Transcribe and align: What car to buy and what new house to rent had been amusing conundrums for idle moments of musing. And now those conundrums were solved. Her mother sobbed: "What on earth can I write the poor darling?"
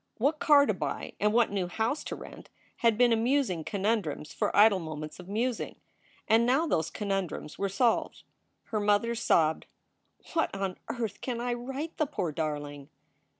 What 0.17 0.39
car 0.39 0.65
to 0.65 0.73
buy 0.73 1.13
and 1.19 1.31
what 1.31 1.51
new 1.51 1.67
house 1.67 2.03
to 2.05 2.15
rent 2.15 2.49
had 2.77 2.97
been 2.97 3.13
amusing 3.13 3.63
conundrums 3.63 4.33
for 4.33 4.55
idle 4.57 4.79
moments 4.79 5.19
of 5.19 5.29
musing. 5.29 5.75
And 6.27 6.43
now 6.43 6.65
those 6.65 6.89
conundrums 6.89 7.59
were 7.59 7.69
solved. 7.69 8.23
Her 8.63 8.79
mother 8.79 9.13
sobbed: 9.13 9.67
"What 10.33 10.55
on 10.55 10.79
earth 10.89 11.21
can 11.21 11.39
I 11.39 11.53
write 11.53 11.97
the 11.97 12.07
poor 12.07 12.31
darling?" 12.31 12.89